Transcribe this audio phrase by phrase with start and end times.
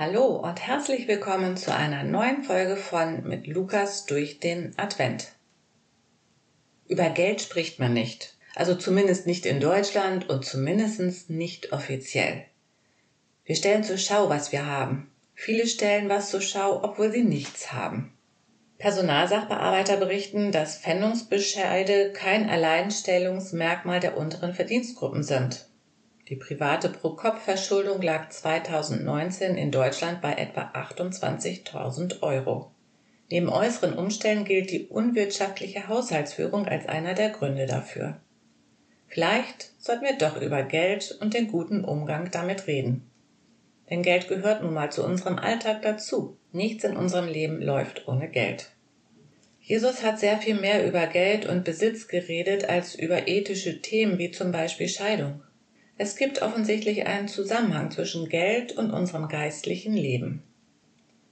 [0.00, 5.32] Hallo und herzlich willkommen zu einer neuen Folge von Mit Lukas durch den Advent.
[6.86, 12.44] Über Geld spricht man nicht, also zumindest nicht in Deutschland und zumindest nicht offiziell.
[13.44, 15.10] Wir stellen zur Schau, was wir haben.
[15.34, 18.16] Viele stellen was zur Schau, obwohl sie nichts haben.
[18.78, 25.67] Personalsachbearbeiter berichten, dass Pfändungsbescheide kein Alleinstellungsmerkmal der unteren Verdienstgruppen sind.
[26.28, 32.70] Die private Pro-Kopf-Verschuldung lag 2019 in Deutschland bei etwa 28.000 Euro.
[33.30, 38.20] Neben äußeren Umständen gilt die unwirtschaftliche Haushaltsführung als einer der Gründe dafür.
[39.06, 43.10] Vielleicht sollten wir doch über Geld und den guten Umgang damit reden.
[43.88, 46.36] Denn Geld gehört nun mal zu unserem Alltag dazu.
[46.52, 48.70] Nichts in unserem Leben läuft ohne Geld.
[49.62, 54.30] Jesus hat sehr viel mehr über Geld und Besitz geredet als über ethische Themen wie
[54.30, 55.42] zum Beispiel Scheidung.
[56.00, 60.44] Es gibt offensichtlich einen Zusammenhang zwischen Geld und unserem geistlichen Leben.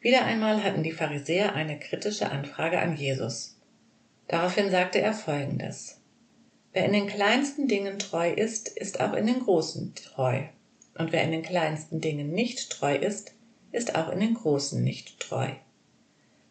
[0.00, 3.58] Wieder einmal hatten die Pharisäer eine kritische Anfrage an Jesus.
[4.26, 6.00] Daraufhin sagte er Folgendes.
[6.72, 10.44] Wer in den kleinsten Dingen treu ist, ist auch in den großen treu.
[10.96, 13.34] Und wer in den kleinsten Dingen nicht treu ist,
[13.70, 15.50] ist auch in den großen nicht treu.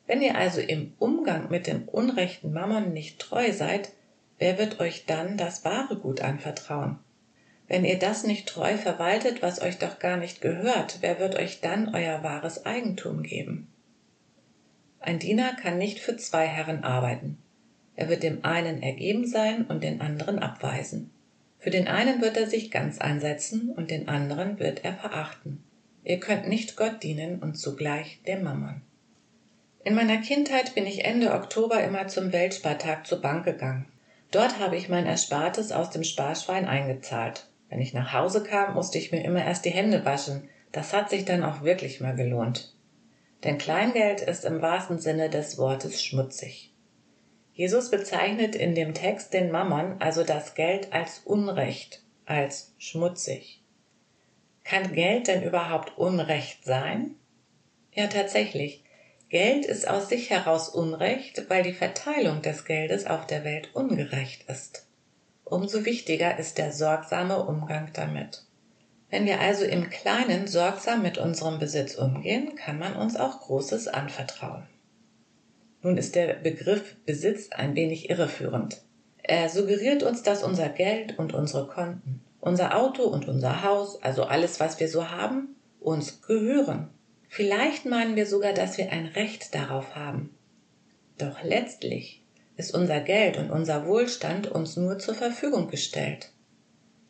[0.06, 3.92] Wenn ihr also im Umgang mit dem unrechten Mammon nicht treu seid,
[4.38, 7.00] wer wird euch dann das wahre Gut anvertrauen?
[7.68, 11.62] Wenn ihr das nicht treu verwaltet, was euch doch gar nicht gehört, wer wird euch
[11.62, 13.68] dann euer wahres Eigentum geben?
[15.00, 17.38] Ein Diener kann nicht für zwei Herren arbeiten.
[17.96, 21.12] Er wird dem einen ergeben sein und den anderen abweisen.
[21.60, 25.64] Für den einen wird er sich ganz einsetzen und den anderen wird er verachten.
[26.04, 28.82] Ihr könnt nicht Gott dienen und zugleich dem Mammon.
[29.86, 33.86] In meiner Kindheit bin ich Ende Oktober immer zum Weltspartag zur Bank gegangen.
[34.32, 37.48] Dort habe ich mein Erspartes aus dem Sparschwein eingezahlt.
[37.74, 40.48] Wenn ich nach Hause kam, musste ich mir immer erst die Hände waschen.
[40.72, 42.72] Das hat sich dann auch wirklich mal gelohnt.
[43.44, 46.72] Denn Kleingeld ist im wahrsten Sinne des Wortes schmutzig.
[47.52, 53.64] Jesus bezeichnet in dem Text den Mammon, also das Geld, als Unrecht, als schmutzig.
[54.64, 57.16] Kann Geld denn überhaupt Unrecht sein?
[57.92, 58.84] Ja, tatsächlich.
[59.30, 64.48] Geld ist aus sich heraus Unrecht, weil die Verteilung des Geldes auf der Welt ungerecht
[64.48, 64.86] ist.
[65.46, 68.44] Umso wichtiger ist der sorgsame Umgang damit.
[69.10, 73.88] Wenn wir also im Kleinen sorgsam mit unserem Besitz umgehen, kann man uns auch Großes
[73.88, 74.64] anvertrauen.
[75.84, 78.82] Nun ist der Begriff Besitz ein wenig irreführend.
[79.22, 84.24] Er suggeriert uns, dass unser Geld und unsere Konten, unser Auto und unser Haus, also
[84.24, 86.90] alles, was wir so haben, uns gehören.
[87.30, 90.36] Vielleicht meinen wir sogar, dass wir ein Recht darauf haben.
[91.18, 92.23] Doch letztlich
[92.56, 96.32] ist unser Geld und unser Wohlstand uns nur zur Verfügung gestellt,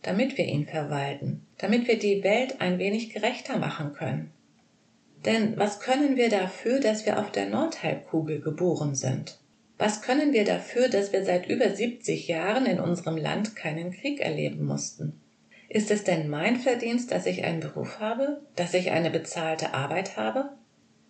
[0.01, 4.31] damit wir ihn verwalten, damit wir die Welt ein wenig gerechter machen können.
[5.25, 9.39] Denn was können wir dafür, dass wir auf der Nordhalbkugel geboren sind?
[9.77, 14.21] Was können wir dafür, dass wir seit über 70 Jahren in unserem Land keinen Krieg
[14.21, 15.19] erleben mussten?
[15.69, 20.17] Ist es denn mein Verdienst, dass ich einen Beruf habe, dass ich eine bezahlte Arbeit
[20.17, 20.51] habe,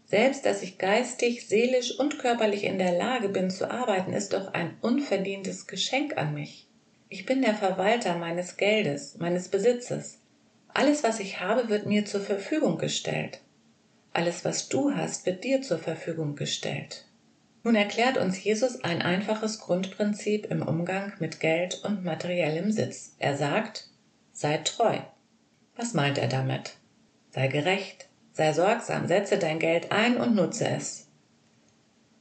[0.06, 4.54] selbst, dass ich geistig, seelisch und körperlich in der Lage bin zu arbeiten, ist doch
[4.54, 6.68] ein unverdientes Geschenk an mich.
[7.10, 10.20] Ich bin der Verwalter meines Geldes, meines Besitzes.
[10.68, 13.40] Alles, was ich habe, wird mir zur Verfügung gestellt.
[14.14, 17.06] Alles, was du hast, wird dir zur Verfügung gestellt.
[17.64, 23.16] Nun erklärt uns Jesus ein einfaches Grundprinzip im Umgang mit Geld und materiellem Sitz.
[23.20, 23.90] Er sagt,
[24.34, 24.98] sei treu.
[25.76, 26.74] Was meint er damit?
[27.30, 31.08] Sei gerecht, Sei sorgsam, setze dein Geld ein und nutze es.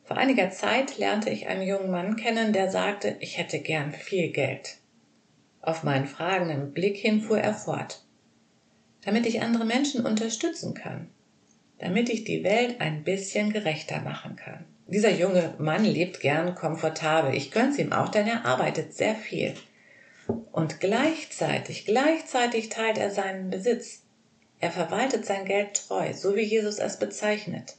[0.04, 4.31] Vor einiger Zeit lernte ich einen jungen Mann kennen, der sagte, ich hätte gern viel
[4.31, 4.76] Geld.
[5.62, 8.04] Auf meinen fragenden Blick hin fuhr er fort.
[9.04, 11.08] Damit ich andere Menschen unterstützen kann.
[11.78, 14.66] Damit ich die Welt ein bisschen gerechter machen kann.
[14.87, 17.34] Dieser junge Mann lebt gern komfortabel.
[17.34, 19.54] Ich gönn's ihm auch, denn er arbeitet sehr viel.
[20.50, 24.01] Und gleichzeitig, gleichzeitig teilt er seinen Besitz.
[24.62, 27.75] Er verwaltet sein Geld treu, so wie Jesus es bezeichnet.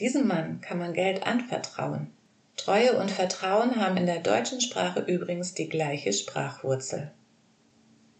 [0.00, 2.12] Diesem Mann kann man Geld anvertrauen.
[2.58, 7.10] Treue und Vertrauen haben in der deutschen Sprache übrigens die gleiche Sprachwurzel.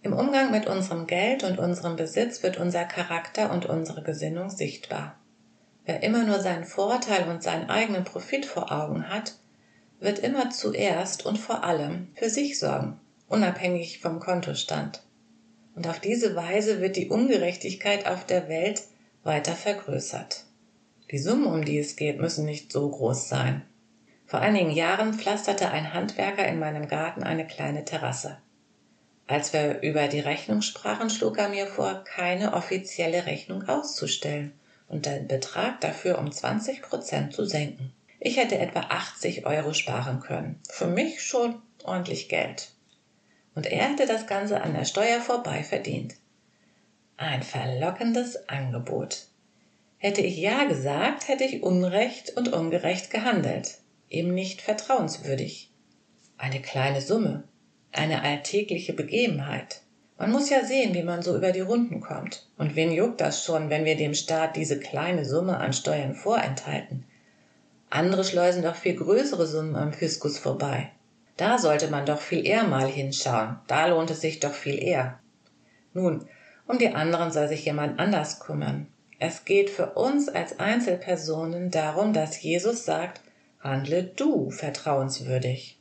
[0.00, 5.18] Im Umgang mit unserem Geld und unserem Besitz wird unser Charakter und unsere Gesinnung sichtbar.
[5.84, 9.34] Wer immer nur seinen Vorteil und seinen eigenen Profit vor Augen hat,
[9.98, 12.98] wird immer zuerst und vor allem für sich sorgen,
[13.28, 15.02] unabhängig vom Kontostand
[15.80, 18.82] und auf diese Weise wird die Ungerechtigkeit auf der Welt
[19.24, 20.44] weiter vergrößert.
[21.10, 23.62] Die Summen, um die es geht, müssen nicht so groß sein.
[24.26, 28.36] Vor einigen Jahren pflasterte ein Handwerker in meinem Garten eine kleine Terrasse.
[29.26, 34.52] Als wir über die Rechnung sprachen, schlug er mir vor, keine offizielle Rechnung auszustellen
[34.86, 37.94] und den Betrag dafür um 20 Prozent zu senken.
[38.18, 40.60] Ich hätte etwa 80 Euro sparen können.
[40.68, 41.54] Für mich schon
[41.84, 42.68] ordentlich Geld.
[43.54, 46.14] Und er hätte das Ganze an der Steuer vorbei verdient.
[47.16, 49.26] Ein verlockendes Angebot.
[49.98, 55.70] Hätte ich Ja gesagt, hätte ich unrecht und ungerecht gehandelt, eben nicht vertrauenswürdig.
[56.38, 57.44] Eine kleine Summe,
[57.92, 59.82] eine alltägliche Begebenheit.
[60.16, 62.46] Man muss ja sehen, wie man so über die Runden kommt.
[62.56, 67.04] Und wen juckt das schon, wenn wir dem Staat diese kleine Summe an Steuern vorenthalten?
[67.90, 70.90] Andere schleusen doch viel größere Summen am Fiskus vorbei.
[71.40, 73.56] Da sollte man doch viel eher mal hinschauen.
[73.66, 75.20] Da lohnt es sich doch viel eher.
[75.94, 76.28] Nun,
[76.66, 78.88] um die anderen soll sich jemand anders kümmern.
[79.18, 83.22] Es geht für uns als Einzelpersonen darum, dass Jesus sagt,
[83.58, 85.80] handle du vertrauenswürdig.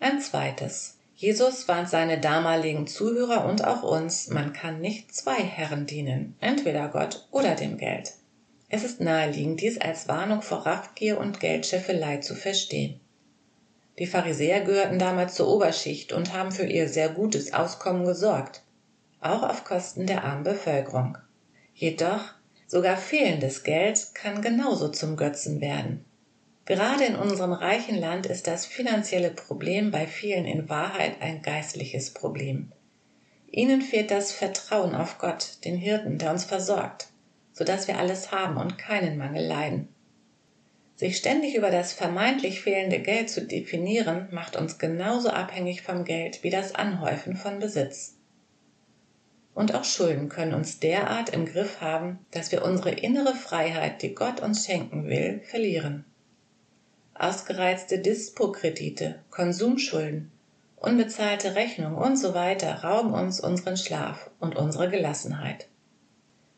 [0.00, 0.98] Ein zweites.
[1.14, 6.88] Jesus warnt seine damaligen Zuhörer und auch uns, man kann nicht zwei Herren dienen, entweder
[6.88, 8.14] Gott oder dem Geld.
[8.68, 12.99] Es ist naheliegend, dies als Warnung vor Raffgier und Geldscheffelei zu verstehen.
[14.00, 18.62] Die Pharisäer gehörten damals zur Oberschicht und haben für ihr sehr gutes Auskommen gesorgt,
[19.20, 21.18] auch auf Kosten der armen Bevölkerung.
[21.74, 22.32] Jedoch
[22.66, 26.06] sogar fehlendes Geld kann genauso zum Götzen werden.
[26.64, 32.14] Gerade in unserem reichen Land ist das finanzielle Problem bei vielen in Wahrheit ein geistliches
[32.14, 32.72] Problem.
[33.50, 37.08] Ihnen fehlt das Vertrauen auf Gott, den Hirten, der uns versorgt,
[37.52, 39.88] so dass wir alles haben und keinen Mangel leiden.
[41.00, 46.42] Sich ständig über das vermeintlich fehlende Geld zu definieren, macht uns genauso abhängig vom Geld
[46.42, 48.20] wie das Anhäufen von Besitz
[49.54, 54.14] und auch Schulden können uns derart im Griff haben, dass wir unsere innere Freiheit, die
[54.14, 56.04] Gott uns schenken will, verlieren.
[57.14, 60.30] Ausgereizte Dispokredite, Konsumschulden,
[60.76, 65.68] unbezahlte Rechnungen und so weiter rauben uns unseren Schlaf und unsere Gelassenheit.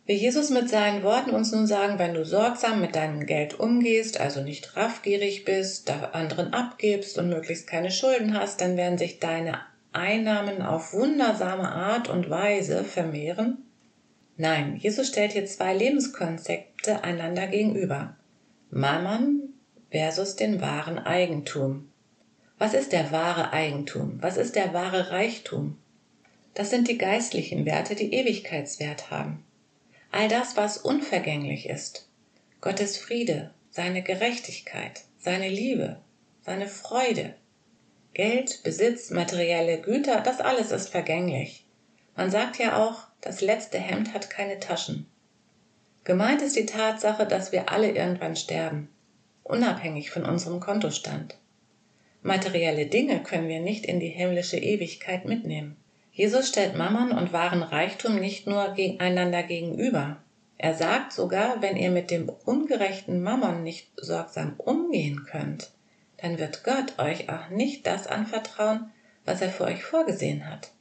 [0.04, 4.18] Will Jesus mit seinen Worten uns nun sagen, wenn du sorgsam mit deinem Geld umgehst,
[4.18, 9.20] also nicht raffgierig bist, da anderen abgibst und möglichst keine Schulden hast, dann werden sich
[9.20, 9.60] deine
[9.92, 13.58] Einnahmen auf wundersame Art und Weise vermehren?
[14.36, 18.16] Nein, Jesus stellt hier zwei Lebenskonzepte einander gegenüber.
[18.70, 19.54] Mammon
[19.90, 21.92] versus den wahren Eigentum.
[22.58, 24.18] Was ist der wahre Eigentum?
[24.20, 25.78] Was ist der wahre Reichtum?
[26.54, 29.44] Das sind die geistlichen Werte, die Ewigkeitswert haben.
[30.12, 32.08] All das, was unvergänglich ist.
[32.60, 36.00] Gottes Friede, seine Gerechtigkeit, seine Liebe,
[36.42, 37.34] seine Freude,
[38.12, 41.64] Geld, Besitz, materielle Güter, das alles ist vergänglich.
[42.14, 45.06] Man sagt ja auch, das letzte Hemd hat keine Taschen.
[46.04, 48.90] Gemeint ist die Tatsache, dass wir alle irgendwann sterben,
[49.44, 51.38] unabhängig von unserem Kontostand.
[52.20, 55.76] Materielle Dinge können wir nicht in die himmlische Ewigkeit mitnehmen.
[56.12, 60.22] Jesus stellt Mammon und wahren Reichtum nicht nur einander gegenüber.
[60.58, 65.72] Er sagt sogar, wenn ihr mit dem ungerechten Mammon nicht sorgsam umgehen könnt,
[66.18, 68.90] dann wird Gott euch auch nicht das anvertrauen,
[69.24, 70.72] was er für euch vorgesehen hat.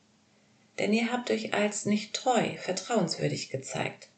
[0.80, 4.10] Denn ihr habt euch als nicht treu, vertrauenswürdig gezeigt.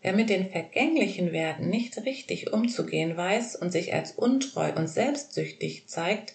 [0.00, 5.86] Wer mit den vergänglichen Werten nicht richtig umzugehen weiß und sich als untreu und selbstsüchtig
[5.86, 6.34] zeigt,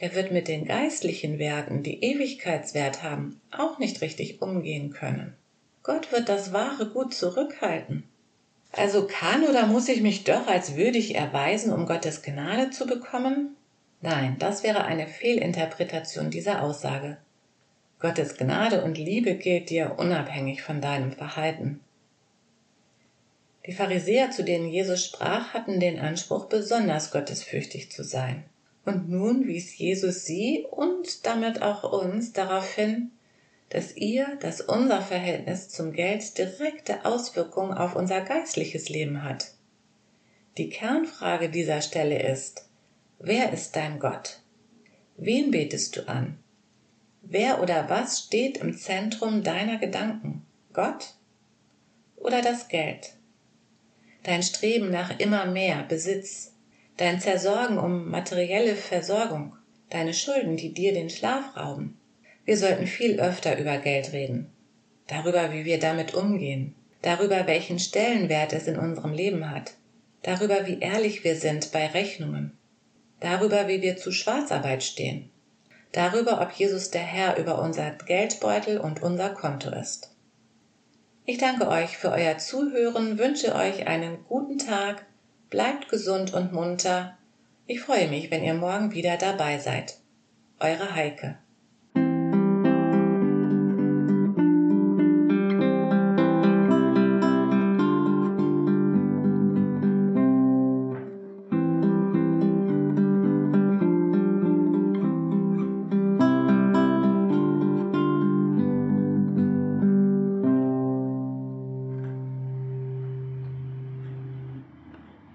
[0.00, 5.34] der wird mit den geistlichen Werten, die Ewigkeitswert haben, auch nicht richtig umgehen können.
[5.82, 8.04] Gott wird das wahre Gut zurückhalten.
[8.72, 13.56] Also kann oder muss ich mich doch als würdig erweisen, um Gottes Gnade zu bekommen?
[14.00, 17.18] Nein, das wäre eine Fehlinterpretation dieser Aussage.
[18.00, 21.80] Gottes Gnade und Liebe gilt dir unabhängig von deinem Verhalten.
[23.66, 28.44] Die Pharisäer, zu denen Jesus sprach, hatten den Anspruch, besonders gottesfürchtig zu sein.
[28.84, 33.10] Und nun wies Jesus sie und damit auch uns darauf hin,
[33.70, 39.52] dass ihr, dass unser Verhältnis zum Geld direkte Auswirkungen auf unser geistliches Leben hat.
[40.58, 42.68] Die Kernfrage dieser Stelle ist,
[43.18, 44.40] wer ist dein Gott?
[45.16, 46.38] Wen betest du an?
[47.22, 50.44] Wer oder was steht im Zentrum deiner Gedanken?
[50.72, 51.14] Gott
[52.16, 53.14] oder das Geld?
[54.22, 56.53] Dein Streben nach immer mehr Besitz,
[56.96, 59.56] dein Zersorgen um materielle Versorgung,
[59.90, 61.98] deine Schulden, die dir den Schlaf rauben,
[62.44, 64.50] wir sollten viel öfter über Geld reden.
[65.06, 66.74] Darüber, wie wir damit umgehen.
[67.02, 69.74] Darüber, welchen Stellenwert es in unserem Leben hat.
[70.22, 72.56] Darüber, wie ehrlich wir sind bei Rechnungen.
[73.20, 75.30] Darüber, wie wir zu Schwarzarbeit stehen.
[75.92, 80.10] Darüber, ob Jesus der Herr über unser Geldbeutel und unser Konto ist.
[81.24, 85.06] Ich danke euch für euer Zuhören, wünsche euch einen guten Tag,
[85.50, 87.16] bleibt gesund und munter.
[87.66, 89.98] Ich freue mich, wenn ihr morgen wieder dabei seid.
[90.60, 91.38] Eure Heike.